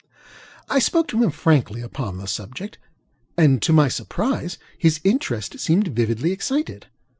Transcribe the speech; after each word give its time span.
I 0.67 0.79
spoke 0.79 1.07
to 1.09 1.21
him 1.23 1.29
frankly 1.29 1.81
upon 1.81 2.17
the 2.17 2.25
subject; 2.25 2.79
and, 3.37 3.61
to 3.61 3.71
my 3.71 3.87
surprise, 3.87 4.57
his 4.75 4.99
interest 5.03 5.59
seemed 5.59 5.89
vividly 5.89 6.31
excited. 6.31 6.87